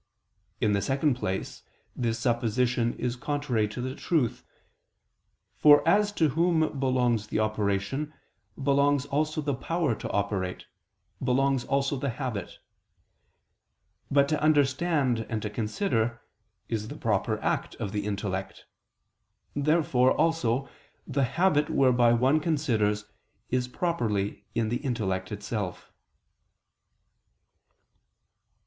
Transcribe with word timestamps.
In 0.59 0.73
the 0.73 0.81
second 0.81 1.13
place, 1.13 1.61
this 1.95 2.17
supposition 2.17 2.93
is 2.93 3.15
contrary 3.15 3.67
to 3.67 3.81
the 3.81 3.93
truth. 3.93 4.43
For 5.53 5.87
as 5.87 6.11
to 6.13 6.29
whom 6.29 6.79
belongs 6.79 7.27
the 7.27 7.37
operation, 7.37 8.11
belongs 8.59 9.05
also 9.05 9.41
the 9.41 9.53
power 9.53 9.93
to 9.93 10.09
operate, 10.09 10.65
belongs 11.23 11.65
also 11.65 11.97
the 11.97 12.09
habit. 12.09 12.57
But 14.09 14.27
to 14.29 14.41
understand 14.41 15.27
and 15.29 15.39
to 15.43 15.51
consider 15.51 16.21
is 16.67 16.87
the 16.87 16.97
proper 16.97 17.37
act 17.39 17.75
of 17.75 17.91
the 17.91 18.03
intellect. 18.07 18.65
Therefore 19.55 20.13
also 20.13 20.67
the 21.05 21.25
habit 21.25 21.69
whereby 21.69 22.13
one 22.13 22.39
considers 22.39 23.05
is 23.51 23.67
properly 23.67 24.45
in 24.55 24.69
the 24.69 24.77
intellect 24.77 25.31
itself. 25.31 25.91